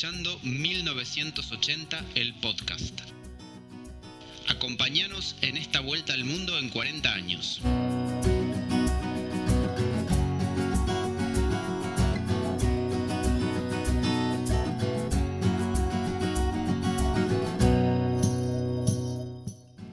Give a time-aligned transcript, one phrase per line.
[0.00, 2.98] escuchando 1980 el podcast.
[4.48, 7.60] Acompáñanos en esta vuelta al mundo en 40 años.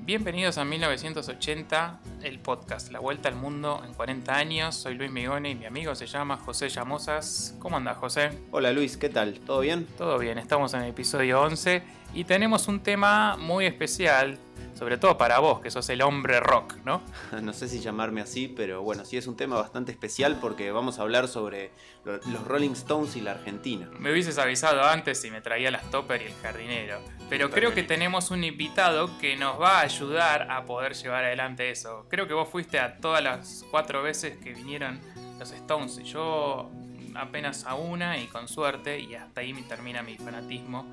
[0.05, 4.75] Bienvenidos a 1980, el podcast La Vuelta al Mundo en 40 años.
[4.75, 7.55] Soy Luis Migone y mi amigo se llama José Llamosas.
[7.59, 8.31] ¿Cómo andas, José?
[8.51, 9.39] Hola Luis, ¿qué tal?
[9.39, 9.87] ¿Todo bien?
[9.97, 14.37] Todo bien, estamos en el episodio 11 y tenemos un tema muy especial
[14.77, 17.01] sobre todo para vos, que sos el hombre rock, ¿no?
[17.41, 20.99] No sé si llamarme así, pero bueno, sí es un tema bastante especial porque vamos
[20.99, 21.71] a hablar sobre
[22.05, 23.89] los Rolling Stones y la Argentina.
[23.99, 26.99] Me hubieses avisado antes si me traía las topper y el jardinero.
[27.29, 31.69] Pero creo que tenemos un invitado que nos va a ayudar a poder llevar adelante
[31.69, 32.05] eso.
[32.09, 34.99] Creo que vos fuiste a todas las cuatro veces que vinieron
[35.39, 35.97] los Stones.
[35.99, 36.71] y Yo
[37.15, 40.85] apenas a una y con suerte, y hasta ahí me termina mi fanatismo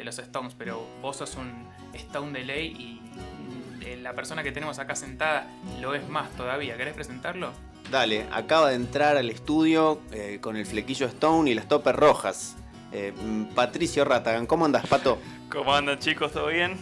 [0.00, 0.54] de los Stones.
[0.58, 5.46] Pero vos sos un Stone de ley y eh, la persona que tenemos acá sentada
[5.80, 6.76] lo es más todavía.
[6.76, 7.52] ¿Querés presentarlo?
[7.90, 12.56] Dale, acaba de entrar al estudio eh, con el flequillo Stone y las topes rojas.
[12.92, 13.12] Eh,
[13.54, 15.18] Patricio Ratagan, ¿cómo andas, Pato?
[15.50, 16.32] ¿Cómo andan chicos?
[16.32, 16.76] ¿Todo bien?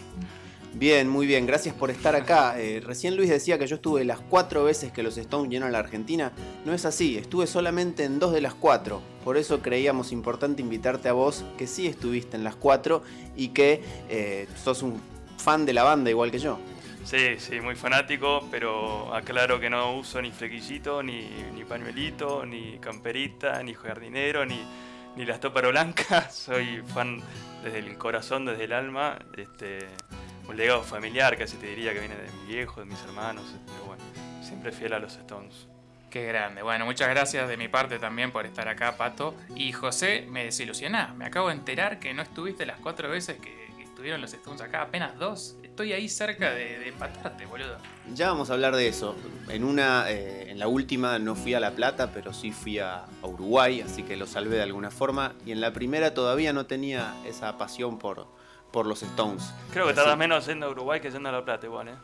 [0.78, 2.54] Bien, muy bien, gracias por estar acá.
[2.84, 6.30] recién Luis decía que yo estuve las cuatro veces que los Stones llenaron la Argentina.
[6.64, 9.02] No es así, estuve solamente en dos de las cuatro.
[9.24, 13.02] Por eso creíamos importante invitarte a vos, que sí estuviste en las cuatro
[13.36, 15.00] y que sos un
[15.36, 16.60] fan de la banda igual que yo.
[17.02, 22.78] Sí, sí, muy fanático, pero aclaro que no uso ni flequillito, ni, ni pañuelito, ni
[22.78, 24.60] camperita, ni jardinero, ni,
[25.16, 26.30] ni la estopero blanca.
[26.30, 27.20] Soy fan
[27.64, 29.18] desde el corazón, desde el alma.
[29.36, 29.88] Este,
[30.48, 33.44] un legado familiar, casi te diría que viene de mi viejo, de mis hermanos.
[33.54, 34.02] Este, bueno,
[34.42, 35.68] siempre fiel a los Stones.
[36.10, 36.62] Qué grande.
[36.62, 39.34] Bueno, muchas gracias de mi parte también por estar acá, Pato.
[39.54, 41.14] Y José, me desilusionás.
[41.14, 44.62] Me acabo de enterar que no estuviste las cuatro veces que, que estuvieron los Stones
[44.62, 47.76] acá, apenas dos estoy ahí cerca de, empatarte, boludo.
[48.12, 49.14] Ya vamos a hablar de eso.
[49.48, 53.04] En una, eh, en la última no fui a La Plata, pero sí fui a,
[53.22, 55.34] Uruguay, así que lo salvé de alguna forma.
[55.46, 58.26] Y en la primera todavía no tenía esa pasión por,
[58.72, 59.52] por los Stones.
[59.72, 61.94] Creo que tardas menos yendo a Uruguay que yendo a La Plata igual, ¿eh?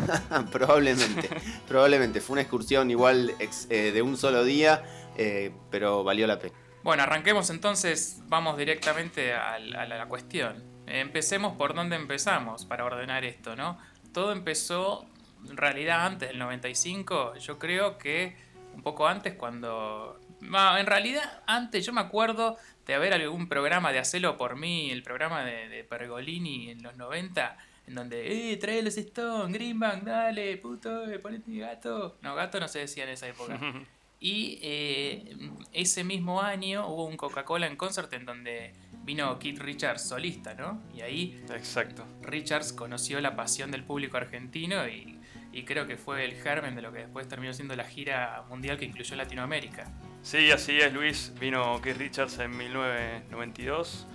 [0.52, 1.30] probablemente,
[1.68, 2.20] probablemente.
[2.20, 4.84] Fue una excursión igual eh, de un solo día,
[5.16, 6.54] eh, pero valió la pena.
[6.82, 10.62] Bueno, arranquemos entonces, vamos directamente a la cuestión.
[10.86, 13.78] Empecemos por donde empezamos para ordenar esto, ¿no?
[14.12, 15.06] Todo empezó
[15.48, 18.36] en realidad antes del 95, yo creo que
[18.74, 20.18] un poco antes cuando...
[20.40, 22.56] en realidad antes yo me acuerdo
[22.86, 27.56] de haber algún programa de Hacelo por mí, el programa de, Pergolini en los 90,
[27.86, 32.16] en donde, eh, trae los Stone, Greenbank, dale, puto, eh, ponete gato.
[32.22, 33.58] No, gato no se decía en esa época.
[34.20, 35.36] y eh,
[35.72, 38.72] ese mismo año hubo un Coca-Cola en concert en donde
[39.04, 40.80] vino Keith Richards solista, ¿no?
[40.94, 42.04] Y ahí Exacto.
[42.22, 45.18] Richards conoció la pasión del público argentino y,
[45.66, 48.84] creo que fue el germen de lo que después terminó siendo la gira mundial que
[48.84, 49.90] incluyó Latinoamérica.
[50.22, 51.32] Sí, así es, Luis.
[51.40, 54.06] Vino Keith Richards en 1992,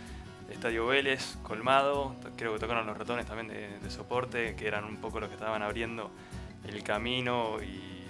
[0.50, 2.16] Estadio Vélez, colmado.
[2.38, 5.62] Creo que tocaron los ratones también de, soporte, que eran un poco los que estaban
[5.62, 6.10] abriendo
[6.66, 8.06] el camino y,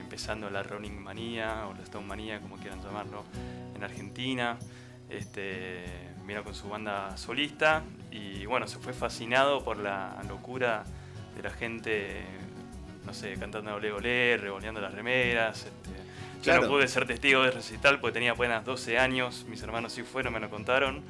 [0.00, 3.22] empezando la running manía o la stone manía, como quieran llamarlo,
[3.76, 4.58] en Argentina.
[5.08, 5.84] Este,
[6.26, 10.82] vino con su banda solista y bueno, se fue fascinado por la locura
[11.36, 12.24] de la gente,
[13.04, 15.66] no sé, cantando Ole Ole, revoleando las remeras.
[15.66, 16.05] Este.
[16.46, 20.02] Yo no pude ser testigo de recital porque tenía apenas 12 años, mis hermanos sí
[20.02, 21.02] fueron, me lo contaron.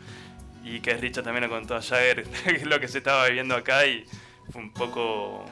[0.65, 2.27] Y que Richard también lo contó a Jagger,
[2.65, 4.05] lo que se estaba viviendo acá y
[4.51, 5.45] fue un poco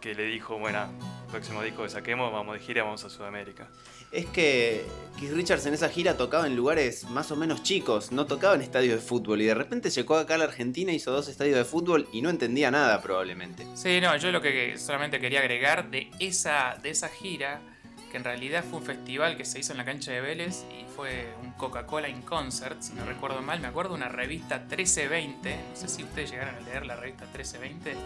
[0.00, 0.92] que le dijo, bueno,
[1.30, 3.68] próximo disco que saquemos, vamos de gira, vamos a Sudamérica
[4.12, 4.84] es que
[5.18, 8.60] Keith Richards en esa gira tocaba en lugares más o menos chicos, no tocaba en
[8.60, 11.64] estadios de fútbol y de repente llegó acá a la Argentina, hizo dos estadios de
[11.64, 13.66] fútbol y no entendía nada probablemente.
[13.74, 17.62] Sí, no, yo lo que solamente quería agregar de esa, de esa gira,
[18.12, 20.84] que en realidad fue un festival que se hizo en la cancha de Vélez y
[20.84, 25.76] fue un Coca-Cola in Concert, si no recuerdo mal, me acuerdo una revista 1320, no
[25.76, 27.96] sé si ustedes llegaron a leer la revista 1320,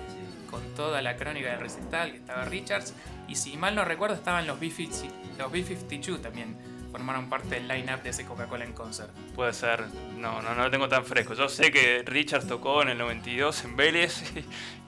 [0.49, 2.95] con toda la crónica del recital, que estaba Richards,
[3.27, 6.57] y si mal no recuerdo estaban los B-52 también,
[6.91, 9.11] formaron parte del line-up de ese Coca-Cola en concert.
[9.35, 9.85] Puede ser,
[10.17, 11.35] no, no, no lo tengo tan fresco.
[11.35, 14.23] Yo sé que Richards tocó en el 92 en Vélez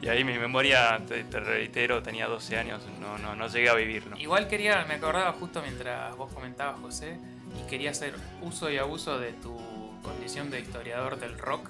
[0.02, 4.16] y, ahí mi memoria, te, reitero, tenía 12 años, no, no, no llegué a vivirlo.
[4.18, 7.18] Igual quería, me acordaba justo mientras vos comentabas, José,
[7.58, 9.56] y quería hacer uso y abuso de tu
[10.02, 11.68] condición de historiador del rock.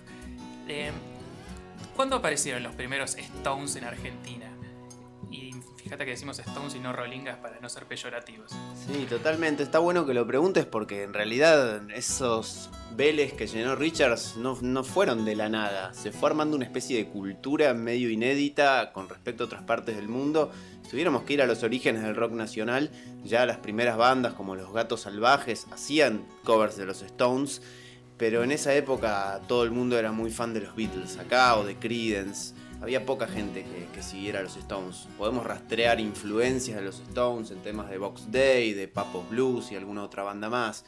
[0.69, 0.93] Eh,
[1.97, 4.47] ¿Cuándo aparecieron los primeros Stones en Argentina?
[5.89, 8.51] Fíjate que decimos Stones y no Rolingas para no ser peyorativos.
[8.87, 9.63] Sí, totalmente.
[9.63, 14.85] Está bueno que lo preguntes porque en realidad esos Vélez que llenó Richards no, no
[14.85, 15.95] fueron de la nada.
[15.95, 20.09] Se fue armando una especie de cultura medio inédita con respecto a otras partes del
[20.09, 20.53] mundo.
[20.83, 22.91] Si tuviéramos que ir a los orígenes del rock nacional,
[23.25, 27.63] ya las primeras bandas como Los Gatos Salvajes hacían covers de los Stones.
[28.19, 31.65] Pero en esa época todo el mundo era muy fan de los Beatles acá o
[31.65, 35.09] de Creedence había poca gente que, siguiera a los Stones.
[35.19, 39.77] Podemos rastrear influencias de los Stones en temas de Box Day, de Papos Blues y
[39.77, 40.85] alguna otra banda más.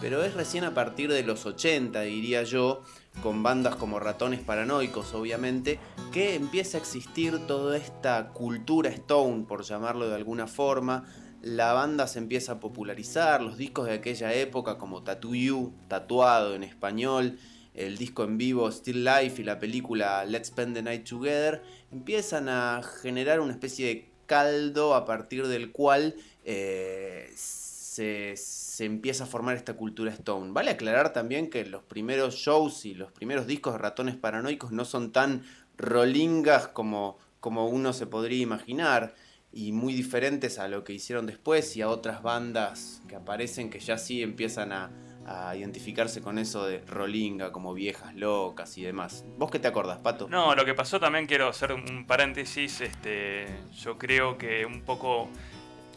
[0.00, 2.82] Pero es recién a partir de los 80, diría yo,
[3.22, 5.80] con bandas como Ratones Paranoicos, obviamente,
[6.12, 11.04] que empieza a existir toda esta cultura Stone, por llamarlo de alguna forma.
[11.42, 16.54] La banda se empieza a popularizar, los discos de aquella época como Tattoo You, tatuado
[16.54, 17.38] en español,
[17.74, 21.62] el disco en vivo Still Life y la película Let's Spend the Night Together,
[21.92, 28.34] empiezan a generar una especie de caldo a partir del cual eh, se,
[28.78, 30.52] empieza a formar esta cultura Stone.
[30.52, 34.84] Vale aclarar también que los primeros shows y los primeros discos de ratones paranoicos no
[34.84, 35.42] son tan
[35.76, 39.14] rolingas como, como uno se podría imaginar
[39.52, 43.78] y muy diferentes a lo que hicieron después y a otras bandas que aparecen que
[43.78, 44.90] ya sí empiezan a,
[45.26, 49.24] a identificarse con eso de rolinga, como viejas locas y demás.
[49.38, 50.28] ¿Vos qué te acordás, Pato?
[50.28, 52.80] No, lo que pasó también quiero hacer un paréntesis.
[52.80, 55.28] Este, yo creo que un poco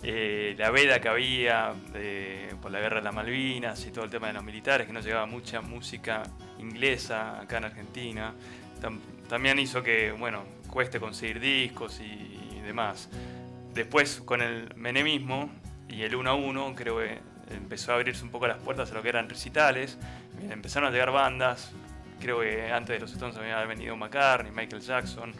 [0.03, 1.73] eh, la veda que había
[2.61, 5.01] por la guerra de las Malvinas y todo el tema de los militares, que no
[5.01, 6.23] llegaba mucha música
[6.59, 8.33] inglesa acá en Argentina,
[9.27, 13.09] también hizo que, bueno, cueste conseguir discos y, y demás.
[13.73, 15.49] Después, con el menemismo
[15.89, 18.93] y el 1 a 1, creo que empezó a abrirse un poco las puertas a
[18.93, 19.97] lo que eran recitales,
[20.49, 21.71] empezaron a llegar bandas,
[22.19, 25.33] creo que antes de los Stones había venido McCartney, Michael Jackson,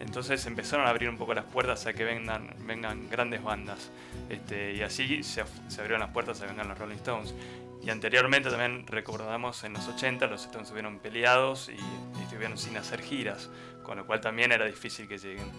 [0.00, 3.90] entonces empezaron a abrir un poco las puertas a que vengan, vengan grandes bandas,
[4.28, 5.42] este, y así se,
[5.78, 7.34] abrieron las puertas a que vengan los Rolling Stones.
[7.82, 12.76] Y anteriormente también recordamos en los 80 los Stones estuvieron peleados y, y estuvieron sin
[12.76, 13.50] hacer giras,
[13.82, 15.50] con lo cual también era difícil que lleguen.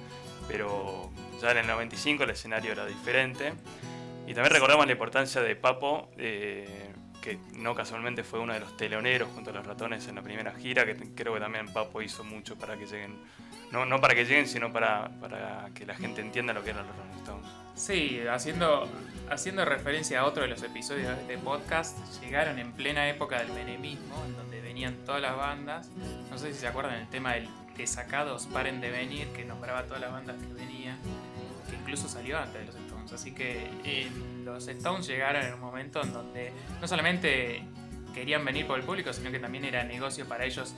[0.48, 1.12] Pero
[1.42, 3.54] ya en el 95 el escenario era diferente
[4.30, 8.78] y también recordamos la importancia de Papo, eh, que no casualmente fue uno de los
[8.78, 12.24] teloneros junto a los ratones en la primera gira, que creo que también Papo hizo
[12.24, 13.18] mucho para que lleguen,
[13.72, 16.86] no, no para que lleguen, sino para, para que la gente entienda lo que eran
[16.86, 17.48] los Rolling Stones.
[17.74, 18.88] Sí, haciendo,
[19.32, 23.52] haciendo referencia a otro de los episodios de este podcast, llegaron en plena época del
[23.54, 25.90] menemismo, en donde venían todas las bandas.
[26.30, 29.86] No sé si se acuerdan el tema del que sacados paren de venir, que nombraba
[29.86, 31.00] todas las bandas que venían,
[31.68, 32.76] que incluso salió antes de los
[33.14, 34.10] Así que eh,
[34.44, 36.52] los Stones llegaron en un momento en donde
[36.82, 37.64] no solamente
[38.14, 40.74] querían venir por el público, sino que también era negocio para ellos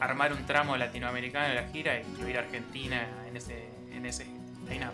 [0.00, 4.26] armar un tramo latinoamericano de la gira e incluir Argentina en ese, en ese
[4.68, 4.86] line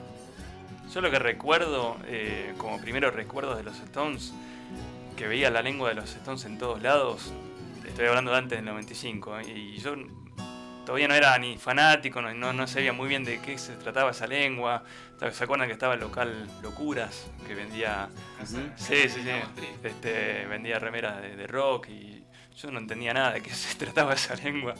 [0.92, 4.32] Yo lo que recuerdo, eh, como primeros recuerdos de los Stones,
[5.16, 7.32] que veía la lengua de los Stones en todos lados,
[7.86, 9.48] estoy hablando de antes del 95, ¿eh?
[9.48, 9.94] y yo
[10.84, 14.26] todavía no era ni fanático, no, no, sabía muy bien de qué se trataba esa
[14.26, 14.82] lengua.
[15.32, 17.30] ¿Se acuerdan que estaba el local Locuras?
[17.46, 18.08] Que vendía.
[18.44, 19.30] Sí, sí, sí.
[19.84, 22.24] Este, vendía remeras de, rock y
[22.56, 24.74] yo no entendía nada de qué se trataba esa lengua.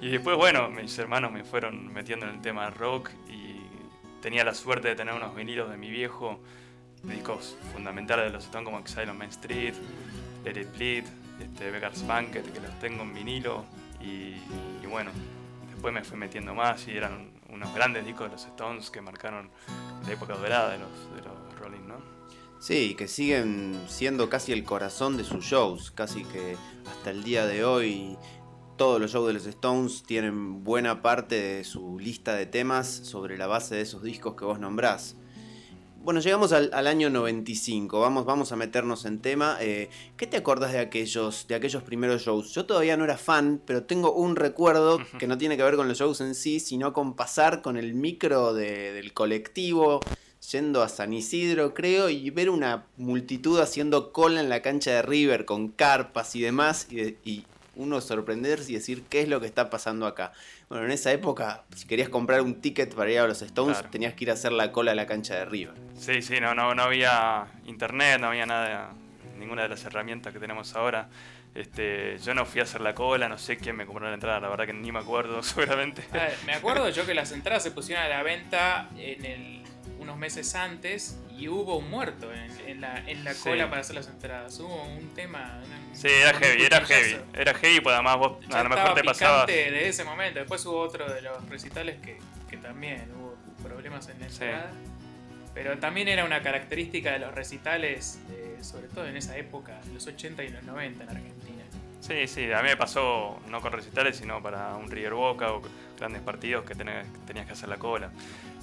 [0.00, 3.60] Y después, bueno, mis hermanos me fueron metiendo en el tema rock y
[4.22, 6.40] tenía la suerte de tener unos vinilos de mi viejo,
[7.02, 9.74] discos fundamentales de los Stones como Exile on Main Street,
[10.44, 11.04] Let It Bleed,
[11.40, 13.64] este, Beggar's Banquet, que los tengo en vinilo.
[14.00, 14.36] y
[14.86, 15.10] bueno,
[15.78, 19.48] después me fui metiendo más y eran unos grandes discos de los Stones que marcaron
[20.04, 22.02] la época dorada de los, de los Rolling, ¿no?
[22.58, 26.56] Sí, que siguen siendo casi el corazón de sus shows, casi que
[26.90, 28.18] hasta el día de hoy
[28.76, 33.38] todos los shows de los Stones tienen buena parte de su lista de temas sobre
[33.38, 35.14] la base de esos discos que vos nombrás.
[36.00, 39.58] Bueno, llegamos al, año 95, vamos, vamos a meternos en tema.
[39.60, 42.54] Eh, ¿Qué te acordás de aquellos, de aquellos primeros shows?
[42.54, 45.86] Yo todavía no era fan, pero tengo un recuerdo que no tiene que ver con
[45.86, 50.00] los shows en sí, sino con pasar con el micro del colectivo,
[50.50, 55.02] yendo a San Isidro, creo, y ver una multitud haciendo cola en la cancha de
[55.02, 57.44] River con carpas y demás, y
[57.78, 60.32] uno sorprenderse y decir qué es lo que está pasando acá.
[60.68, 64.14] Bueno, en esa época, si querías comprar un ticket para ir a los Stones, tenías
[64.14, 65.74] que ir a hacer la cola a la cancha de River.
[65.96, 68.90] Sí, sí, no, no, no había internet, no había nada,
[69.38, 71.08] ninguna de las herramientas que tenemos ahora.
[71.54, 74.40] Este, yo no fui a hacer la cola, no sé quién me compró la entrada,
[74.40, 76.04] la verdad que ni me acuerdo, seguramente.
[76.46, 79.62] me acuerdo yo que las entradas se pusieron a la venta en el,
[79.98, 82.30] unos meses antes y hubo un muerto
[82.66, 84.58] en, la, en la cola para hacer las entradas.
[84.60, 85.60] Hubo un tema,
[85.92, 87.16] Sí, era heavy, era heavy.
[87.34, 89.46] Era heavy, pues además vos a lo mejor te pasabas.
[89.46, 90.38] de ese momento.
[90.40, 94.44] Después hubo otro de los recitales que, que también hubo problemas en la Sí.
[94.44, 94.70] entrada.
[95.54, 99.94] Pero también era una característica de los recitales, eh, sobre todo en esa época, en
[99.94, 101.37] los 80 y los 90 en Argentina.
[102.00, 105.62] Sí, sí, a mí me pasó no con recitales, sino para un River Boca o
[105.98, 108.10] grandes partidos que tenías, tenías que hacer la cola.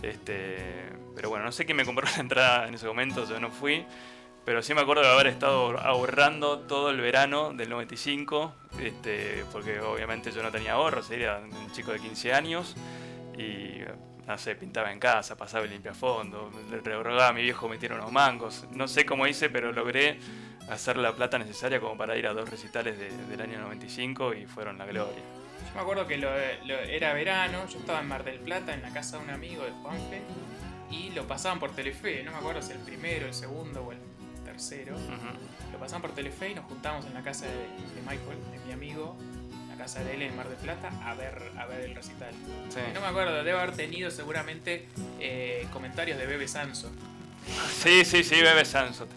[0.01, 3.51] Este, pero bueno, no sé quién me compró la entrada en ese momento, yo no
[3.51, 3.86] fui.
[4.46, 9.80] Pero sí me acuerdo de haber estado ahorrando todo el verano del 95, este, porque
[9.80, 12.75] obviamente yo no tenía ahorros, era un chico de 15 años
[13.36, 13.80] y
[14.27, 18.01] no sé, pintaba en casa, pasaba el limpiafondo, le rogaba a mi viejo me tirara
[18.01, 18.68] unos mangos.
[18.72, 20.20] No sé cómo hice, pero logré
[20.69, 24.45] hacer la plata necesaria como para ir a dos recitales de- del año 95 y
[24.45, 25.13] fueron la gloria.
[25.69, 26.29] Yo me acuerdo que lo,
[26.65, 29.63] lo- era verano, yo estaba en Mar del Plata, en la casa de un amigo
[29.63, 30.22] de Juanfe,
[30.91, 33.98] y lo pasaban por Telefe, no me acuerdo si el primero, el segundo o el
[34.45, 34.95] tercero.
[35.72, 38.72] Lo pasaban por Telefe y nos juntamos en la casa de, de Michael, de mi
[38.74, 39.17] amigo,
[39.63, 42.31] en la casa de él en Mar del Plata, a ver, a ver el recital.
[42.69, 42.79] Sí.
[42.93, 44.88] No me acuerdo, debe haber tenido seguramente
[45.19, 46.91] eh, comentarios de Bebe Sanso.
[47.84, 49.10] sí, sí, sí, Bebe Sansot.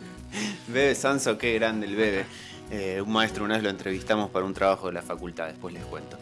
[0.68, 2.26] Bebe Sanso, qué grande el Bebe.
[2.70, 5.84] Eh, un maestro, una vez lo entrevistamos para un trabajo de la facultad, después les
[5.84, 6.18] cuento.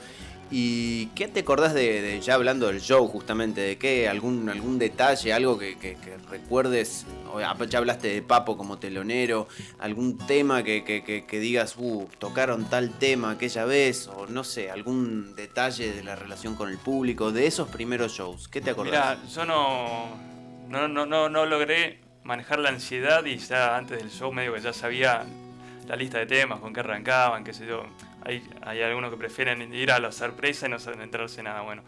[0.48, 5.32] ¿Y qué te acordás de, ya hablando del show justamente, de qué, algún, algún detalle,
[5.32, 5.96] algo que, que-
[6.30, 7.04] recuerdes?
[7.34, 9.48] Ah, Ya hablaste de Papo como telonero,
[9.80, 10.84] algún tema que-
[11.26, 16.14] que digas, uh, tocaron tal tema aquella vez, o no sé, algún detalle de la
[16.14, 19.18] relación con el público, de esos primeros shows, ¿qué te acordás?
[19.18, 20.06] Mira, yo no,
[20.68, 24.60] no, no, no, no logré manejar la ansiedad y ya antes del show medio que
[24.60, 25.24] ya sabía
[25.86, 27.84] la lista de temas, con qué arrancaban, qué sé yo.
[28.24, 31.60] Hay, hay algunos que prefieren ir a la sorpresa y no saben enterarse nada.
[31.60, 31.82] Bueno,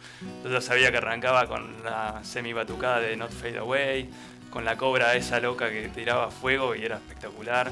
[0.45, 4.09] yo ya sabía que arrancaba con la semi batucada de Not Fade Away,
[4.51, 7.71] con la cobra esa loca que tiraba fuego y era espectacular.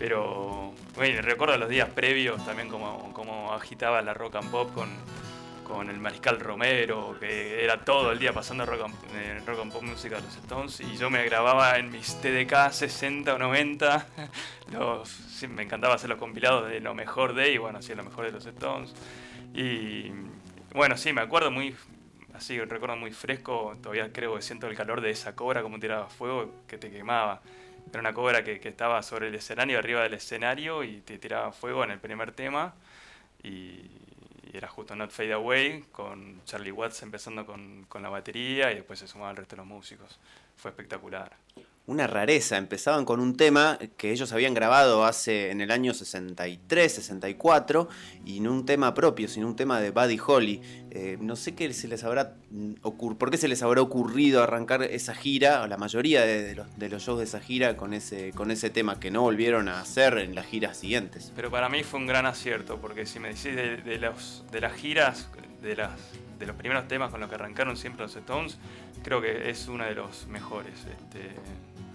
[0.00, 4.88] Pero, bueno, recuerdo los días previos también como, como agitaba la rock and pop con,
[5.64, 9.72] con el Mariscal Romero, que era todo el día pasando rock and, eh, rock and
[9.72, 14.06] pop música de los Stones, y yo me grababa en mis TDK 60 o 90,
[14.72, 18.04] los, sí, me encantaba hacer los compilados de lo mejor de, y bueno, sí, lo
[18.04, 18.94] mejor de los Stones.
[19.54, 20.12] Y
[20.74, 21.74] bueno, sí, me acuerdo muy,
[22.34, 26.08] así, recuerdo muy fresco, todavía creo que siento el calor de esa cobra como tiraba
[26.08, 27.40] fuego que te quemaba.
[27.90, 31.52] Era una cobra que, que estaba sobre el escenario, arriba del escenario, y te tiraba
[31.52, 32.74] fuego en el primer tema.
[33.42, 33.90] Y,
[34.54, 38.76] y era justo Not Fade Away, con Charlie Watts empezando con, con la batería y
[38.76, 40.16] después se sumaban el resto de los músicos.
[40.56, 41.36] Fue espectacular.
[41.86, 42.56] Una rareza.
[42.56, 47.88] Empezaban con un tema que ellos habían grabado hace en el año 63, 64,
[48.24, 50.60] y no un tema propio, sino un tema de Buddy Holly.
[50.90, 52.36] Eh, no sé qué se les habrá
[52.82, 57.02] ocurrido, por qué se les habrá ocurrido arrancar esa gira, o la mayoría de, los,
[57.02, 60.34] shows de esa gira, con ese, con ese tema que no volvieron a hacer en
[60.34, 61.32] las giras siguientes.
[61.36, 65.28] Pero para mí fue un gran acierto, porque si me decís de, las giras,
[65.60, 65.76] de
[66.46, 68.58] los primeros temas con los que arrancaron siempre los Stones,
[69.02, 70.74] creo que es uno de los mejores.
[70.74, 71.34] Este,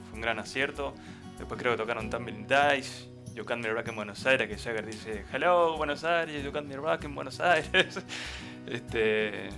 [0.10, 0.94] fue un gran acierto.
[1.38, 5.25] Después creo que tocaron Tumbling Dice, You Can't Back en Buenos Aires, que Jagger dice,
[5.32, 8.04] Hello, Buenos Aires, You Can't Back en Buenos Aires.
[8.68, 9.50] este,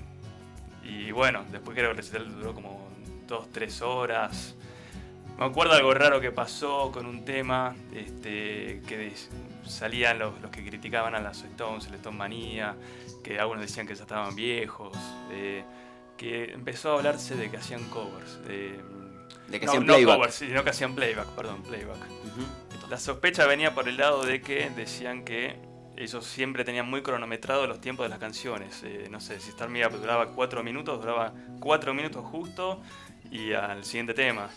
[0.84, 2.88] y bueno, después creo que el recital duró como
[3.28, 4.56] 2-3 horas.
[5.40, 9.14] Me acuerdo algo raro que pasó con un tema este, que
[9.66, 12.76] salían los, los que criticaban a las Stones, el Stone Manía,
[13.24, 14.96] que algunos decían que ya estaban viejos,
[15.32, 15.64] eh,
[16.18, 18.44] que empezó a hablarse de que hacían covers.
[18.46, 18.80] De,
[19.52, 20.16] De que no, hacían no playback.
[20.16, 22.00] covers, sino que hacían playback, perdón, playback.
[22.90, 25.58] La sospecha venía por el lado de que decían que
[25.98, 28.82] ellos siempre tenían muy cronometrados los tiempos de las canciones.
[28.84, 32.82] Eh, no sé, si Star Me Up duraba 4 minutos, duraba 4 minutos justo
[33.30, 34.50] y al siguiente tema.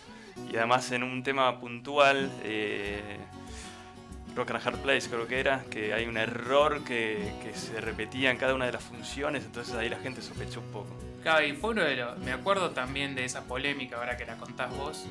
[0.51, 3.19] Y además en un tema puntual, eh,
[4.35, 8.31] Rock and Hard Place creo que era, que hay un error que, que se repetía
[8.31, 10.97] en cada una de las funciones, entonces ahí la gente sospechó un poco.
[11.25, 12.19] Claro, y fue uno de los.
[12.19, 15.07] Me acuerdo también de esa polémica ahora que la contás vos.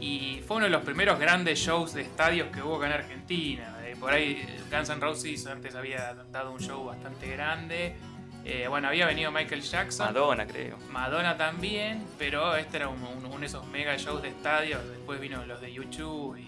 [0.00, 3.76] Y fue uno de los primeros grandes shows de estadios que hubo acá en Argentina.
[3.84, 7.94] Eh, por ahí Guns N' Roses antes había dado un show bastante grande.
[8.46, 10.06] Eh, bueno, había venido Michael Jackson.
[10.06, 10.78] Madonna creo.
[10.90, 14.82] Madonna también, pero este era un- un- uno de esos mega shows de estadios.
[14.88, 16.44] Después vino los de YouTube y,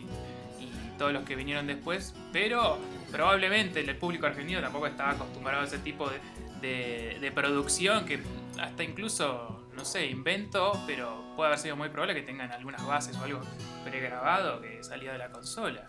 [0.64, 2.14] y todos los que vinieron después.
[2.33, 2.78] Pero
[3.11, 6.19] probablemente el público argentino tampoco estaba acostumbrado a ese tipo de,
[6.66, 8.19] de- de producción que
[8.61, 13.16] hasta incluso, no sé, invento, pero puede haber sido muy probable que tengan algunas bases
[13.16, 13.40] o algo
[13.85, 15.88] pregrabado que salía de la consola.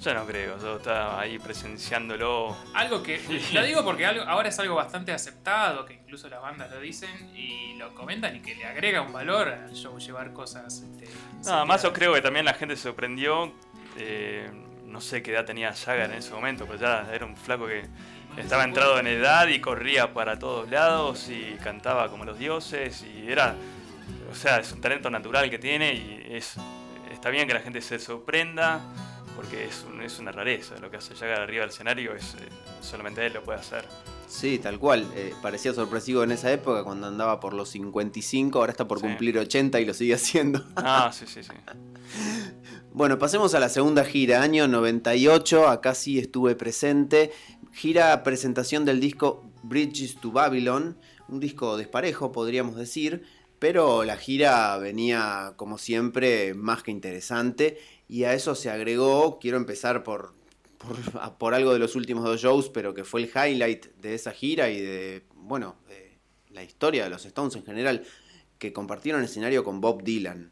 [0.00, 2.54] Yo no creo, yo estaba ahí presenciándolo.
[2.74, 3.18] Algo que,
[3.52, 7.34] lo digo porque algo, ahora es algo bastante aceptado, que incluso las bandas lo dicen
[7.34, 10.82] y lo comentan y que le agrega un valor al show llevar cosas.
[10.82, 11.08] Este,
[11.44, 13.52] Nada más yo creo que también la gente se sorprendió.
[13.96, 14.50] eh,
[14.84, 17.82] no sé qué edad tenía Jagger en ese momento, pero ya era un flaco que
[18.36, 23.30] estaba entrado en edad y corría para todos lados y cantaba como los dioses y
[23.30, 23.54] era...
[24.32, 26.54] sea, es un talento natural que tiene y es,
[27.12, 28.80] está bien que la gente se sorprenda
[29.36, 30.76] porque es, es una rareza.
[30.78, 32.48] Lo que hace llegar arriba del escenario es eh,
[32.80, 33.84] solamente él lo puede hacer.
[34.26, 35.06] Sí, tal cual.
[35.14, 39.38] Eh, parecía sorpresivo en esa época cuando andaba por los 55, ahora está por cumplir
[39.38, 40.64] 80 y lo sigue haciendo.
[40.76, 41.52] Ah, sí, sí, sí.
[42.92, 47.32] bueno, pasemos a la segunda gira, año 98, acá sí estuve presente.
[47.76, 50.96] Gira presentación del disco Bridges to Babylon,
[51.28, 53.24] un disco desparejo podríamos decir,
[53.58, 57.76] pero la gira venía como siempre más que interesante
[58.08, 60.34] y a eso se agregó, quiero empezar por
[61.38, 64.70] por, algo de los últimos dos shows, pero que fue el highlight de esa gira
[64.70, 65.76] y de, bueno,
[66.52, 68.04] la historia de los Stones en general,
[68.58, 70.50] que compartieron escenario con Bob Dylan.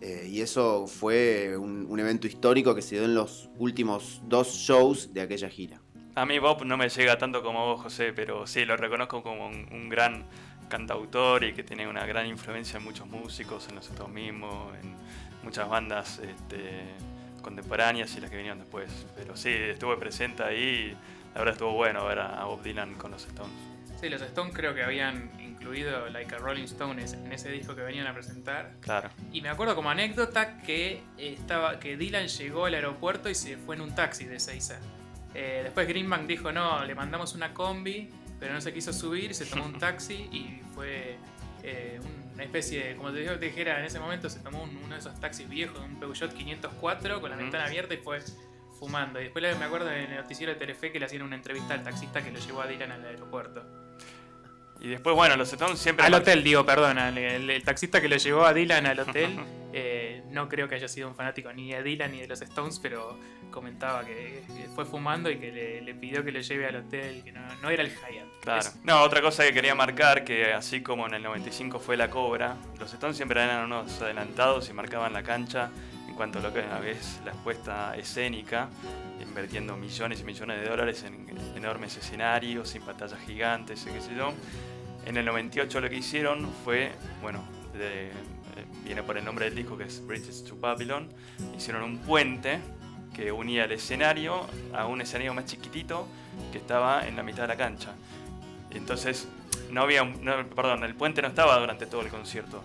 [0.00, 5.12] Eh, y eso fue un, evento histórico que se dio en los últimos dos shows
[5.12, 5.81] de aquella gira.
[6.14, 9.46] A mí Bob no me llega tanto como vos, José, pero sí, lo reconozco como
[9.46, 10.24] un, gran
[10.68, 14.94] cantautor y que tiene una gran influencia en muchos músicos, en los Stones mismos, en
[15.42, 16.84] muchas bandas este,
[17.42, 19.06] contemporáneas y las que vinieron después.
[19.16, 20.96] Pero sí, estuve presente ahí.
[21.34, 23.72] La verdad estuvo bueno ver a Bob Dylan con los Stones.
[24.02, 27.82] Sí, los Stones creo que habían incluido Like a Rolling Stones en ese disco que
[27.82, 28.72] venían a presentar.
[28.80, 29.10] Claro.
[29.32, 33.76] Y me acuerdo como anécdota que estaba que Dylan llegó al aeropuerto y se fue
[33.76, 34.80] en un taxi de Seiza.
[35.34, 38.08] Eh, después Greenbank dijo, no, le mandamos una combi,
[38.38, 41.16] pero no se quiso subir, se tomó un taxi y fue
[41.62, 42.00] eh,
[42.34, 45.48] una especie de, como te dijera, en ese momento se tomó uno de esos taxis
[45.48, 48.20] viejos, un Peugeot 504 con la ventana abierta y fue
[48.78, 49.20] fumando.
[49.20, 51.82] Y después me acuerdo en el noticiero de Telefe que le hacían una entrevista al
[51.82, 53.64] taxista que lo llevó a Dylan al aeropuerto.
[54.80, 56.04] Y después, bueno, los Stones siempre...
[56.04, 57.10] Al hotel, digo, perdona.
[57.10, 59.38] El, taxista que lo llevó a Dylan al hotel,
[60.12, 62.78] eh, no creo que haya sido un fanático ni de Dylan ni de los Stones,
[62.78, 63.18] pero
[63.50, 64.42] comentaba que,
[64.74, 67.90] fue fumando y que le, pidió que lo lleve al hotel, que no, era el
[67.90, 68.40] Hyatt.
[68.40, 68.70] Claro.
[68.84, 72.56] No, otra cosa que quería marcar, que así como en el 95 fue la Cobra,
[72.78, 75.70] los Stones siempre eran unos adelantados y marcaban la cancha
[76.08, 78.68] en cuanto a lo que vez la expuesta escénica,
[79.20, 84.32] invirtiendo millones y millones de dólares en enormes escenarios, sin pantallas gigantes, qué sé yo.
[85.06, 87.44] En el 98 lo que hicieron fue, bueno,
[87.74, 88.12] eh,
[88.84, 91.08] viene por el nombre del disco que es Bridges to Babylon,
[91.56, 92.60] hicieron un puente
[93.14, 96.06] que unía el escenario a un escenario más chiquitito
[96.50, 97.94] que estaba en la mitad de la cancha.
[98.70, 99.28] Entonces,
[99.70, 100.02] no había,
[100.54, 102.62] perdón, el puente no estaba durante todo el concierto.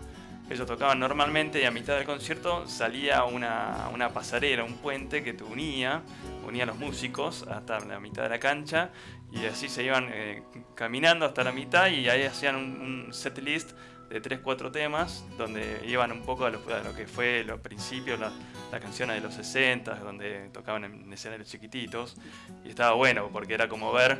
[0.49, 5.33] Ellos tocaban normalmente y a mitad del concierto salía una, una pasarela, un puente que
[5.33, 6.01] te unía,
[6.47, 8.91] unía a los músicos hasta la mitad de la cancha
[9.31, 10.43] y así se iban eh,
[10.73, 13.71] caminando hasta la mitad y ahí hacían un, set list
[14.09, 16.63] de 3-4 temas donde iban un poco a lo,
[16.95, 18.33] que fue los principios, las
[18.81, 22.15] canciones de los 60, donde tocaban en escenarios chiquititos
[22.63, 24.17] y estaba bueno porque era como ver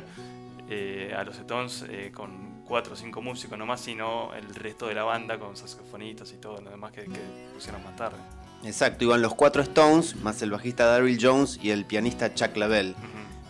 [0.68, 4.94] eh, a los Stones eh, con 4 o 5 músicos nomás, sino el resto de
[4.94, 7.06] la banda con saxofonistas y todo lo demás que,
[7.54, 8.18] pusieron más tarde.
[8.64, 12.94] Exacto, iban los cuatro Stones, más el bajista Daryl Jones y el pianista Chuck Lavelle.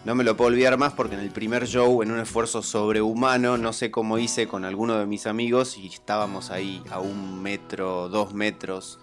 [0.08, 3.58] No me lo puedo olvidar más porque en el primer show, en un esfuerzo sobrehumano,
[3.58, 8.08] no sé cómo hice con alguno de mis amigos y estábamos ahí a un metro,
[8.08, 9.00] dos metros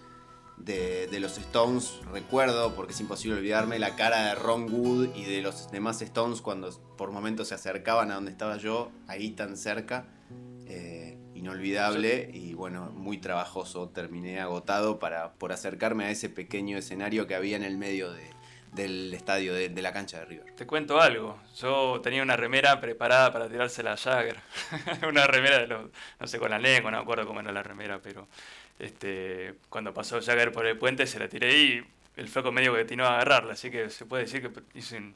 [0.58, 2.00] de, los Stones.
[2.12, 6.42] Recuerdo, porque es imposible olvidarme, la cara de Ron Wood y de los demás Stones
[6.42, 10.08] cuando por momentos se acercaban a donde estaba yo, ahí tan cerca.
[10.66, 13.90] Eh, inolvidable y bueno, muy trabajoso.
[13.90, 18.35] Terminé agotado para, por acercarme a ese pequeño escenario que había en el medio de,
[18.76, 20.54] del estadio, de, la cancha de River.
[20.56, 21.40] Te cuento algo.
[21.58, 24.38] Yo tenía una remera preparada para tirársela a Jagger.
[25.08, 25.90] una remera de los.
[26.20, 28.28] No sé, con la lengua, no me acuerdo cómo era la remera, pero.
[28.78, 31.84] Este, cuando pasó Jagger por el puente se la tiré y
[32.18, 35.16] el flaco medio que a agarrarla, así que se puede decir que hice un,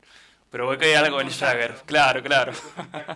[0.50, 1.76] provoqué algo en Jagger.
[1.86, 2.54] Claro, claro.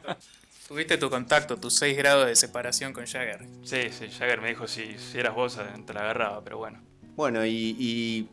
[0.67, 3.45] Tuviste tu contacto, tus 6 grados de separación con Jagger.
[3.63, 6.81] Sí, sí, Jagger me dijo si, si eras vos te la agarraba, pero bueno.
[7.15, 8.27] Bueno, y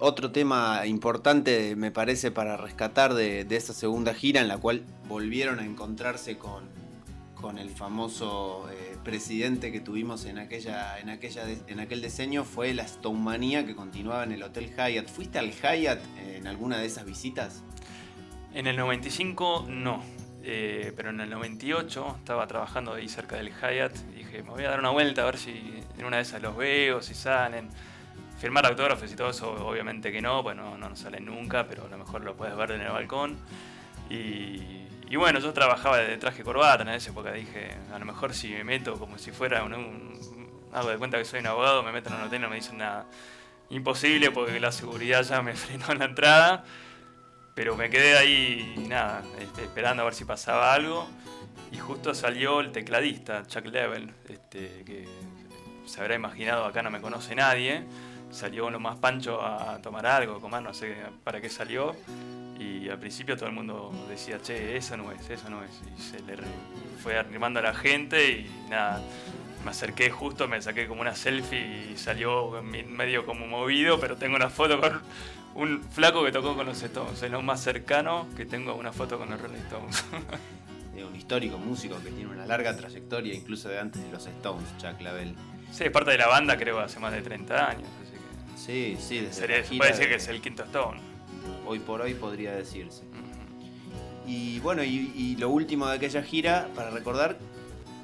[0.00, 5.58] otro tema importante me parece para rescatar de, esa segunda gira en la cual volvieron
[5.60, 6.64] a encontrarse con,
[7.34, 12.74] con el famoso eh, presidente que tuvimos en, aquella, en, aquella, en aquel diseño fue
[12.74, 15.08] la Stonemanía que continuaba en el Hotel Hyatt.
[15.08, 17.62] ¿Fuiste al Hyatt en alguna de esas visitas?
[18.54, 20.02] En el 95 no,
[20.42, 24.64] eh, pero en el 98 estaba trabajando ahí cerca del Hyatt y dije, me voy
[24.64, 25.50] a dar una vuelta a ver si
[25.98, 27.68] en una de esas los veo, si salen
[28.40, 31.84] firmar autógrafos y todo eso, obviamente que no, pues no, no nos salen nunca, pero
[31.84, 33.36] a lo mejor lo puedes ver en el balcón.
[34.08, 38.48] Y, bueno, yo trabajaba de traje corbata en esa época, dije, a lo mejor si
[38.48, 40.18] me meto como si fuera un,
[40.72, 42.56] hago de cuenta que soy un abogado, me meto en un hotel y no me
[42.56, 43.06] dicen nada.
[43.68, 46.64] Imposible porque la seguridad ya me frenó en la entrada,
[47.54, 51.06] pero me quedé ahí, nada, este, esperando a ver si pasaba algo.
[51.72, 55.06] Y justo salió el tecladista, Chuck Level, este, que
[55.84, 57.84] se habrá imaginado acá no me conoce nadie.
[58.30, 61.94] Salió lo más pancho a tomar algo, comer, no sé para qué salió.
[62.58, 65.70] Y al principio todo el mundo decía, che, eso no es, eso no es.
[65.96, 66.36] Y se le
[67.02, 69.02] fue animando a la gente y nada,
[69.64, 74.36] me acerqué justo, me saqué como una selfie y salió medio como movido, pero tengo
[74.36, 75.00] una foto con
[75.54, 77.22] un flaco que tocó con los Stones.
[77.22, 80.04] Es lo más cercano que tengo una foto con los Rolling Stones.
[81.04, 85.00] un histórico músico que tiene una larga trayectoria, incluso de antes de los Stones, Chuck
[85.00, 85.34] Lavelle.
[85.72, 87.88] Sí, es parte de la banda creo hace más de 30 años.
[88.66, 91.00] Sí, sí, desde puede decir que es el quinto Stone.
[91.66, 93.04] Hoy por hoy podría decirse.
[94.26, 97.38] Y bueno, y, lo último de aquella gira, para recordar,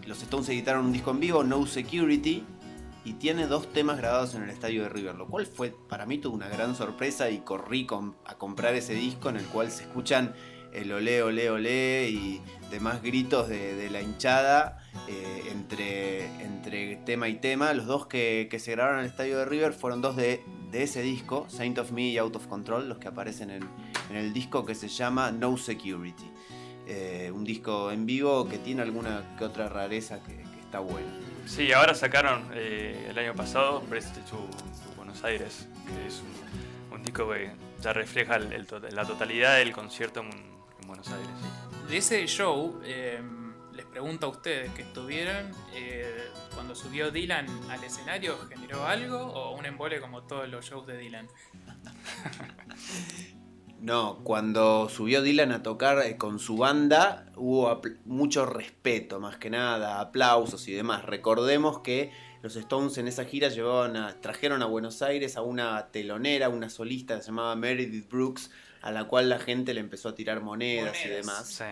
[0.07, 2.43] los Stones editaron un disco en vivo, No Security,
[3.05, 6.17] y tiene dos temas grabados en el estadio de River, lo cual fue para mí
[6.17, 7.87] toda una gran sorpresa y corrí
[8.25, 10.35] a comprar ese disco en el cual se escuchan
[10.77, 17.37] el olé, olé, olé y demás gritos de, la hinchada eh, entre, entre tema y
[17.37, 17.73] tema.
[17.73, 21.47] Los dos que, se grabaron en el estadio de River fueron dos de, ese disco,
[21.49, 23.67] Saint of Me y Out of Control, los que aparecen en,
[24.15, 26.31] el disco que se llama No Security.
[26.87, 31.09] Eh, un disco en vivo que tiene alguna que otra rareza que, está buena.
[31.47, 34.47] Sí, ahora sacaron eh, el año pasado Prestige to,
[34.97, 36.21] Buenos Aires, que es
[36.93, 40.25] un, disco que ya refleja la totalidad del concierto
[40.87, 41.29] en, Buenos Aires.
[41.89, 47.83] De ese show, em, les pregunto a ustedes que estuvieron, eh, cuando subió Dylan al
[47.85, 51.29] escenario, ¿generó algo o un embole como todos los shows de Dylan?
[53.79, 59.51] No, cuando subió Dylan a tocar eh, con su banda hubo mucho respeto, más que
[59.51, 61.05] nada, aplausos y demás.
[61.05, 62.11] Recordemos que
[62.43, 67.21] los Stones en esa gira llevaban trajeron a Buenos Aires a una telonera, una solista
[67.21, 68.51] llamaba Meredith Brooks,
[68.87, 71.63] a la cual la gente le empezó a tirar monedas, y demás.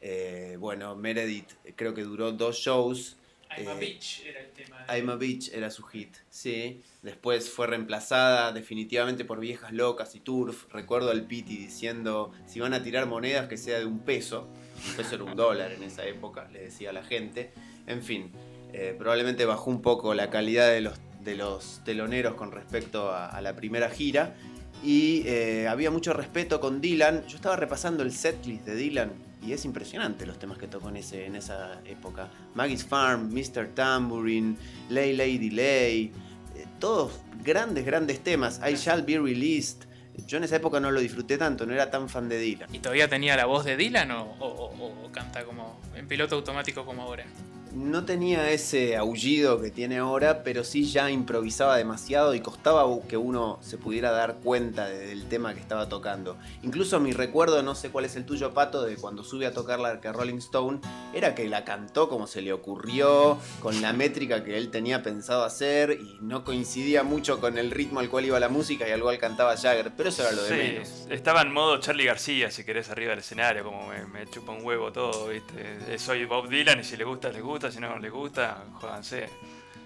[0.00, 3.16] Eh, bueno, Meredith creo que duró dos shows
[3.56, 4.84] I'm a eh, Beach era el tema.
[4.88, 6.82] I'm a Beach era su hit, sí.
[7.02, 10.66] Después fue reemplazada definitivamente por Viejas Locas y Turf.
[10.72, 14.48] Recuerdo al Piti diciendo, si van a tirar monedas que sea de un peso.
[14.88, 17.52] Un peso era un dólar en esa época, le decía a la gente.
[17.86, 18.32] En fin,
[18.72, 23.40] eh, probablemente bajó un poco la calidad de los, de los teloneros con respecto a,
[23.40, 24.36] la primera gira.
[24.82, 27.26] Y eh, había mucho respeto con Dylan.
[27.26, 29.12] Yo estaba repasando el setlist de Dylan
[29.44, 32.28] y es impresionante los temas que tocó en, ese, en esa época.
[32.54, 33.68] Maggie's Farm, Mr.
[33.74, 34.56] Tambourine,
[34.88, 36.12] Lay Lay,
[36.56, 38.60] eh, todos grandes, grandes temas.
[38.66, 39.86] I Shall Be Released.
[40.26, 42.74] Yo en esa época no lo disfruté tanto, no era tan fan de Dylan.
[42.74, 47.24] ¿Y todavía tenía la voz de Dylan o canta como en piloto automático como ahora?
[47.72, 53.16] No tenía ese aullido que tiene ahora, pero sí ya improvisaba demasiado y costaba que
[53.16, 56.36] uno se pudiera dar cuenta del tema que estaba tocando.
[56.62, 59.80] Incluso mi recuerdo, no sé cuál es el tuyo, Pato, de cuando sube a tocar
[59.80, 60.80] la que Rolling Stone,
[61.14, 65.44] era que la cantó como se le ocurrió, con la métrica que él tenía pensado
[65.44, 69.00] hacer y no coincidía mucho con el ritmo al cual iba la música y al
[69.00, 71.06] cual cantaba Jagger, pero eso era lo de menos.
[71.10, 74.64] Estaba en modo Charlie García, si querés, arriba del escenario, como me, me chupa un
[74.64, 75.98] huevo todo, ¿viste?
[75.98, 79.28] Soy Bob Dylan y si le gusta, le gusta si no les gusta, jódanse.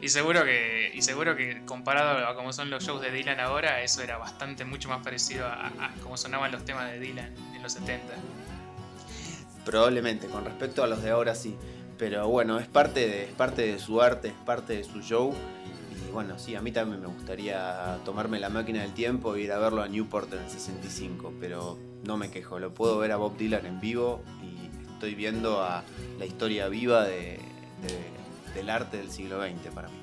[0.02, 3.82] Y seguro que, y seguro que comparado a cómo son los shows de Dylan ahora,
[3.82, 5.70] eso era bastante mucho más parecido a,
[6.02, 8.12] cómo sonaban los temas de Dylan en los 70.
[9.64, 11.56] Probablemente, con respecto a los de ahora sí.
[11.98, 15.32] Pero bueno, es parte de, es parte de su arte, es parte de su show.
[16.08, 19.52] Y bueno, sí, a mí también me gustaría tomarme la máquina del tiempo e ir
[19.52, 21.32] a verlo a Newport en el 65.
[21.40, 25.62] Pero no me quejo, lo puedo ver a Bob Dylan en vivo y estoy viendo
[25.62, 25.84] a
[26.18, 27.38] la historia viva de,
[28.54, 29.94] del arte del siglo XX para mí.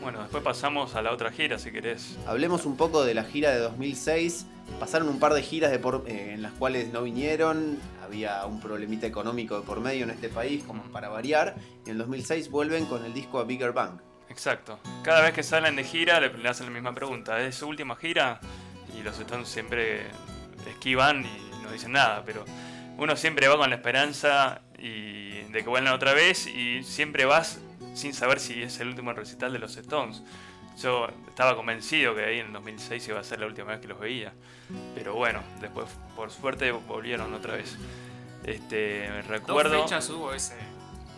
[0.00, 2.18] Bueno, después pasamos a la otra gira, si querés.
[2.26, 4.46] Hablemos un poco de la gira de 2006.
[4.78, 8.60] Pasaron un par de giras de por, eh, en las cuales no vinieron, había un
[8.60, 12.86] problemita económico de por medio en este país, como para variar, y en 2006 vuelven
[12.86, 14.00] con el disco a Bigger Bang.
[14.28, 14.78] Exacto.
[15.02, 17.40] Cada vez que salen de gira le, hacen la misma pregunta.
[17.40, 18.40] ¿Es su última gira?
[18.96, 20.02] Y los están siempre
[20.68, 22.44] esquivan y no dicen nada, pero
[22.98, 27.58] uno siempre va con la esperanza y de que vuelvan otra vez y siempre vas
[27.94, 30.22] sin saber si es el último recital de los Stones.
[30.82, 33.88] Yo estaba convencido que ahí en el 2006 iba a ser la última vez que
[33.88, 34.34] los veía.
[34.94, 37.74] Pero bueno, después por suerte volvieron otra vez.
[38.44, 39.78] Este, recuerdo...
[39.78, 40.58] ¿Dos fechas hubo ese,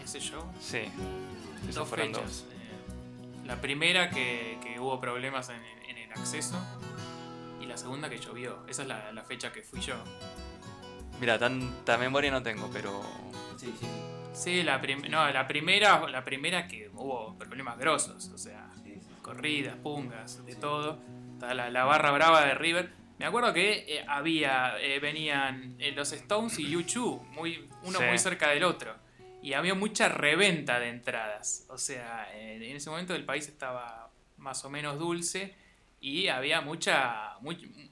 [0.05, 0.45] ese show?
[0.61, 0.83] Sí.
[1.75, 2.45] Dos fechas.
[2.49, 6.55] Eh, la primera que, que, hubo problemas en, en, el acceso
[7.61, 8.65] y la segunda que llovió.
[8.69, 9.97] Esa es la, la fecha que fui yo.
[11.21, 13.03] Mira, tanta memoria no tengo, pero...
[13.57, 13.87] Sí, sí.
[13.87, 14.18] Sí,
[14.65, 18.71] la, no, la primera, la primera que hubo problemas grosos, o sea,
[19.23, 20.99] corridas, pungas, de todo.
[21.41, 22.91] La, la, barra brava de River.
[23.19, 28.19] Me acuerdo que eh, había, eh, venían eh, los Stones y U2, muy, uno muy
[28.19, 28.95] cerca del otro.
[29.43, 31.67] y había mucha reventa de entradas.
[31.69, 35.55] O sea, en ese momento el país estaba más o menos dulce
[36.01, 37.39] y había mucha,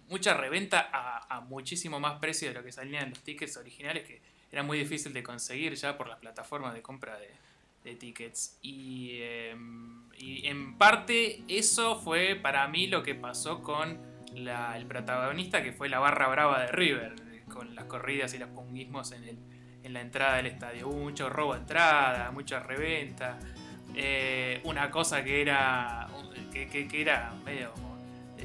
[0.09, 4.62] mucha reventa a, muchísimo más precio de lo que salían los tickets originales, que era
[4.62, 8.59] muy difícil de conseguir ya por las plataformas de compra de, tickets.
[8.62, 14.00] Y, em, y, en parte eso fue para mí lo que pasó con
[14.35, 17.14] el protagonista, que fue la barra brava de River,
[17.48, 19.38] con las corridas y los punguismos en, el,
[19.85, 20.88] en la entrada del estadio.
[20.88, 23.38] Hubo mucho robo de entrada, mucha reventa.
[23.94, 26.09] Eh, una cosa que era,
[26.52, 27.72] que, que era medio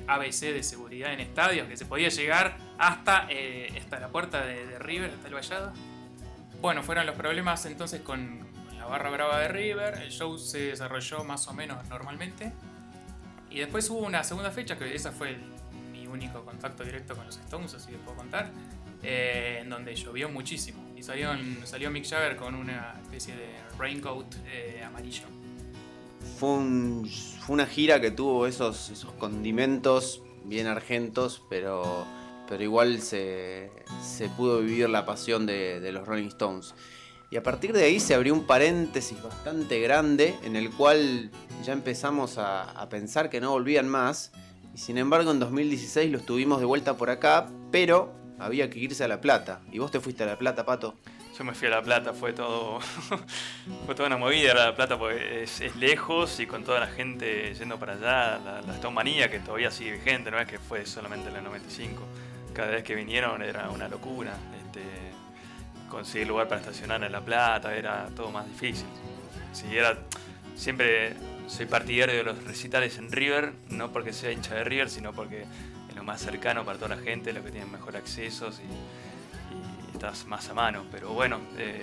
[0.07, 4.79] ABC de seguridad en estadios, que se podía llegar hasta, eh, hasta la puerta de,
[4.79, 5.73] River, hasta el vallado.
[6.61, 8.39] Bueno, fueron los problemas entonces con
[8.77, 12.51] la barra brava de River, el show se desarrolló más o menos normalmente.
[13.49, 15.37] Y después hubo una segunda fecha, que esa fue
[15.91, 18.49] mi único contacto directo con los Stones, así que puedo contar,
[19.03, 20.81] eh, en donde llovió muchísimo.
[20.95, 21.29] Y salió,
[21.65, 25.25] salió Mick Jagger con una especie de raincoat eh, amarillo
[26.41, 26.49] fue,
[27.47, 32.05] una gira que tuvo esos, esos condimentos bien argentos, pero,
[32.51, 33.71] pero igual se,
[34.35, 36.75] pudo vivir la pasión de, los Rolling Stones.
[37.29, 41.31] Y a partir de ahí se abrió un paréntesis bastante grande en el cual
[41.63, 44.33] ya empezamos a, pensar que no volvían más.
[44.75, 49.05] Y sin embargo en 2016 los tuvimos de vuelta por acá, pero había que irse
[49.05, 49.61] a La Plata.
[49.71, 50.95] ¿Y vos te fuiste a La Plata, Pato?
[51.37, 52.81] Yo me fui a La Plata, fue todo
[53.85, 57.79] fue toda una movida La Plata porque es, lejos y con toda la gente yendo
[57.79, 61.45] para allá, la, la que todavía sigue vigente, no es que fue solamente en el
[61.45, 62.03] 95.
[62.53, 64.33] Cada vez que vinieron era una locura.
[64.65, 64.81] Este,
[65.89, 68.87] conseguir lugar para estacionar en La Plata era todo más difícil.
[70.55, 71.15] Siempre
[71.47, 75.45] soy partidario de los recitales en River, no porque sea hincha de River, sino porque
[75.89, 79.01] es lo más cercano para toda la gente, lo que tienen mejor accesos y
[80.27, 80.85] más a mano.
[80.91, 81.81] Pero bueno, eh,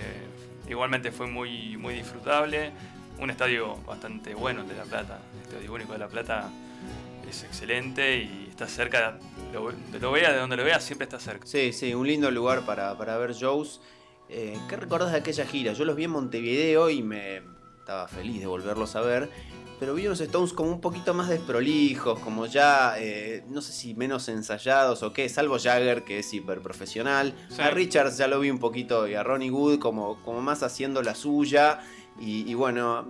[0.69, 2.73] igualmente fue muy, muy disfrutable.
[3.19, 5.19] Un estadio bastante bueno de La Plata.
[5.35, 6.51] El estadio único de La Plata
[7.29, 9.19] es excelente y está cerca,
[9.53, 11.47] lo, lo vea, de donde lo veas, siempre está cerca.
[11.47, 13.81] Sí, sí, un lindo lugar para, ver shows.
[14.29, 15.73] Eh, ¿Qué recordás de aquella gira?
[15.73, 17.43] Yo los vi en Montevideo y me
[17.79, 19.31] estaba feliz de volverlos a ver
[19.79, 23.95] pero vi unos Stones como un poquito más desprolijos, como ya, eh, no sé si
[23.95, 27.35] menos ensayados o qué, salvo Jagger, que es hiper profesional.
[27.59, 31.03] A Richards ya lo vi un poquito, y a Ronnie Wood como, como más haciendo
[31.03, 31.81] la suya,
[32.21, 33.07] y, bueno,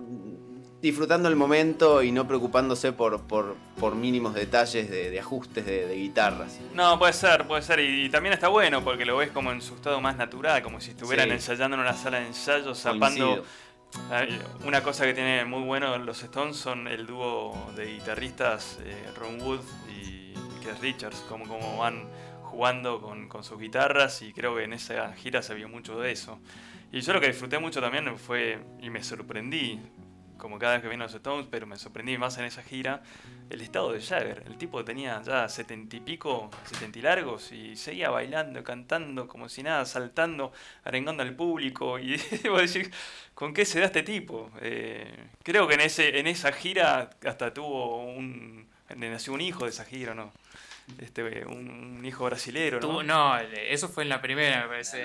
[0.81, 6.59] disfrutando el momento y no preocupándose por, por, por mínimos detalles de, ajustes de, guitarras.
[6.73, 9.75] No, puede ser, puede ser, y, también está bueno porque lo ves como en su
[9.75, 13.43] estado más natural, como si estuvieran ensayando en una sala de ensayo, zapando
[14.65, 19.41] una cosa que tiene muy bueno los Stones son el dúo de guitarristas eh, Ron
[19.41, 22.07] Wood y Keith Richards, como, como van
[22.43, 26.11] jugando con, con, sus guitarras y creo que en esa gira se vio mucho de
[26.11, 26.39] eso.
[26.91, 29.79] Y yo lo que disfruté mucho también fue, y me sorprendí,
[30.39, 33.03] como cada vez que vino los Stones, pero me sorprendí más en esa gira,
[33.51, 34.43] el estado de Jagger.
[34.47, 39.49] El tipo tenía ya setenta y pico, setenta y largos, y seguía bailando, cantando como
[39.49, 40.51] si nada, saltando,
[40.83, 41.99] arengando al público.
[41.99, 42.91] Y debo decir,
[43.35, 44.49] ¿con qué se da este tipo?
[44.61, 48.67] Eh, creo que en, ese, en esa gira hasta tuvo un...
[48.95, 50.31] nació un hijo de esa gira, ¿no?
[50.99, 53.03] Este, un, hijo brasilero, ¿no?
[53.03, 55.03] no, eso fue en la primera, me parece.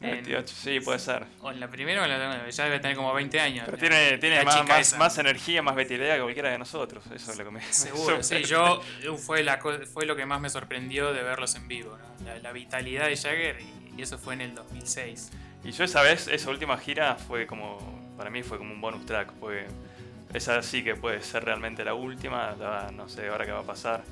[0.00, 0.54] En 98.
[0.54, 1.24] sí, puede ser.
[1.40, 3.64] O en la primera o en la segunda, ya debe tener como 20 años.
[3.66, 7.44] Pero tiene, tiene más, más, energía, más vitalidad que cualquiera de nosotros, eso es lo
[7.44, 8.80] que me Seguro, sí, yo
[9.10, 12.38] uh, fue, la, fue lo que más me sorprendió de verlos en vivo, ¿no?
[12.42, 15.30] la, vitalidad de Jagger y, eso fue en el 2006.
[15.64, 17.78] Y yo esa vez, esa última gira fue como,
[18.16, 19.66] para mí fue como un bonus track, fue
[20.32, 22.56] esa sí que puede ser realmente la última,
[22.94, 24.02] no sé ahora qué va a pasar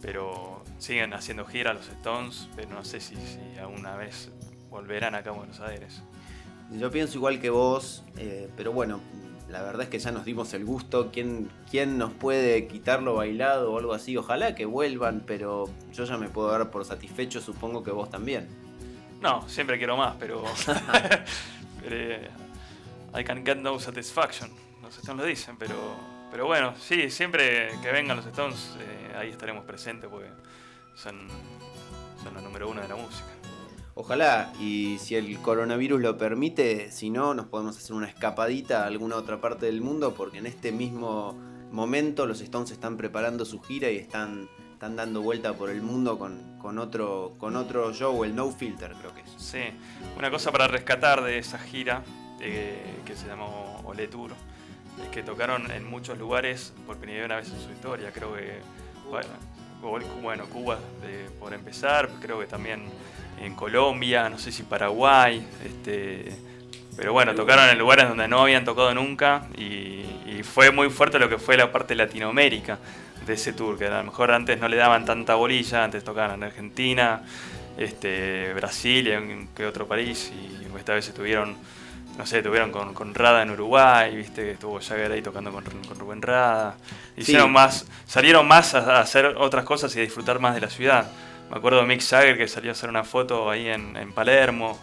[0.00, 3.14] pero siguen haciendo gira los Stones, pero no sé si,
[3.60, 4.30] alguna vez
[4.70, 6.02] volverán acá a Buenos Aires.
[6.70, 9.00] Yo pienso igual que vos, eh, pero bueno,
[9.48, 11.10] la verdad es que ya nos dimos el gusto.
[11.12, 14.16] ¿Quién, ¿Quién nos puede quitarlo bailado o algo así?
[14.16, 18.48] Ojalá que vuelvan, pero yo ya me puedo dar por satisfecho, supongo que vos también.
[19.20, 20.42] No, siempre quiero más, pero.
[21.88, 22.28] Eh,
[23.14, 24.50] I can get no satisfaction.
[24.82, 25.74] Los Stones lo dicen, pero.
[26.30, 28.76] Pero bueno, sí, siempre que vengan los Stones.
[28.80, 30.28] Eh, ahí estaremos presentes porque
[30.94, 31.28] son,
[32.22, 33.28] son los número uno de la música.
[33.98, 38.86] Ojalá, y si el coronavirus lo permite, si no, nos podemos hacer una escapadita a
[38.88, 41.34] alguna otra parte del mundo, porque en este mismo
[41.72, 46.18] momento los Stones están preparando su gira y están, están dando vuelta por el mundo
[46.18, 49.30] con, otro, con otro show, el No Filter creo que es.
[49.38, 49.62] Sí,
[50.18, 52.04] una cosa para rescatar de esa gira
[52.40, 54.32] eh, que se llamó Ole Tour,
[55.12, 58.60] que tocaron en muchos lugares por primera vez en su historia, creo que
[60.22, 60.78] bueno, Cuba
[61.38, 62.82] por empezar, creo que también
[63.40, 66.32] en Colombia, no sé si Paraguay, este,
[66.96, 70.04] Pero bueno, tocaron en lugares donde no habían tocado nunca y,
[70.42, 72.78] fue muy fuerte lo que fue la parte Latinoamérica
[73.26, 76.36] de ese tour, que a lo mejor antes no le daban tanta bolilla, antes tocaban
[76.36, 77.22] en Argentina,
[77.76, 81.56] este, Brasil en que otro país, y esta vez estuvieron,
[82.18, 85.64] no sé, estuvieron con, con Rada en Uruguay, viste que estuvo Jagger ahí tocando con,
[85.64, 86.76] con Rubén Rada,
[87.16, 87.52] hicieron Sí.
[87.52, 91.10] más, salieron más a, a hacer otras cosas y a disfrutar más de la ciudad.
[91.50, 94.78] Me acuerdo de Mick Jagger que salió a hacer una foto ahí en, en Palermo,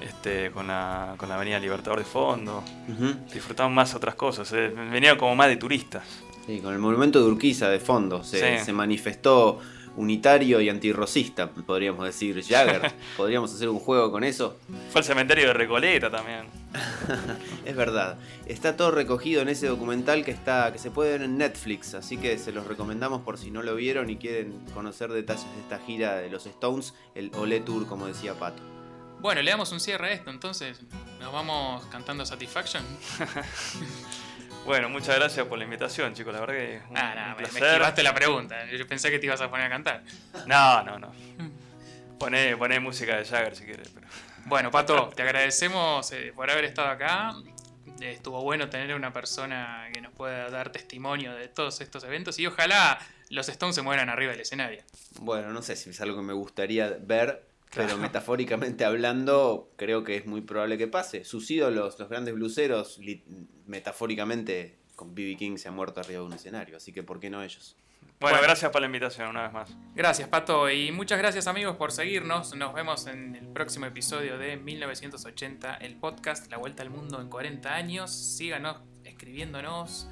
[0.00, 2.64] este, con, la, con la Avenida Libertador de fondo.
[2.88, 3.14] Ujú.
[3.32, 6.02] Disfrutaban más otras cosas, eh, venían como más de turistas.
[6.46, 8.24] Sí, con el monumento de Urquiza de fondo.
[8.24, 8.64] Se, Sí.
[8.64, 9.60] se manifestó
[10.00, 12.42] unitario y antirrocista, podríamos decir.
[12.42, 12.92] Jagger.
[13.16, 14.56] podríamos hacer un juego con eso.
[14.90, 16.46] Fue el cementerio de Recoleta también.
[17.64, 18.16] Es verdad.
[18.46, 22.16] Está todo recogido en ese documental que está que se puede ver en Netflix, así
[22.16, 25.78] que se los recomendamos por si no lo vieron y quieren conocer detalles de esta
[25.84, 28.62] gira de los Stones, el Olé Tour, como decía Pato.
[29.20, 30.80] Bueno, le damos un cierre a esto, entonces
[31.20, 32.82] nos vamos cantando Satisfaction.
[34.64, 36.32] Bueno, muchas gracias por la invitación, chicos.
[36.32, 37.64] La verdad que un, Ah, no, un me, me placer.
[37.64, 38.66] esquivaste la pregunta.
[38.66, 40.02] Yo pensé que te ibas a poner a cantar.
[40.46, 41.12] No, no, no.
[42.18, 43.88] Poné, poné música de Jagger si quieres.
[43.88, 44.06] Pero...
[44.44, 47.32] Bueno, Pato, te agradecemos eh, por haber estado acá.
[48.00, 52.46] Estuvo bueno tener una persona que nos pueda dar testimonio de todos estos eventos y
[52.46, 52.98] ojalá
[53.30, 54.82] los Stones se mueran arriba del escenario.
[55.20, 57.42] Bueno, no sé si es algo que me gustaría ver,
[57.74, 61.24] pero metafóricamente hablando, creo que es muy probable que pase.
[61.24, 63.00] Sus ídolos, los grandes bluseros,
[63.66, 65.36] metafóricamente, con B.B.
[65.36, 67.76] King se ha muerto arriba de un escenario, así que ¿por qué no ellos?
[68.18, 68.42] Bueno, Bueno.
[68.48, 69.74] gracias por la invitación una vez más.
[69.94, 72.54] Gracias, Pato, y muchas gracias, amigos, por seguirnos.
[72.54, 77.30] Nos vemos en el próximo episodio de 1980, el podcast La Vuelta al Mundo en
[77.30, 78.10] 40 años.
[78.10, 80.06] Síganos escribiéndonos,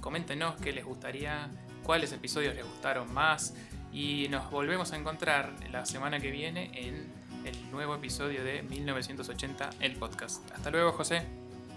[0.00, 1.48] coméntenos qué les gustaría,
[1.84, 3.54] cuáles episodios les gustaron más.
[3.94, 7.06] Y nos volvemos a encontrar la semana que viene en
[7.46, 10.50] el nuevo episodio de 1980, el podcast.
[10.50, 11.24] Hasta luego, José.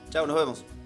[0.09, 0.76] Chao, nos vemos.